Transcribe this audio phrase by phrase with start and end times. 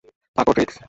[0.37, 0.75] থাকো- ট্রিক্স!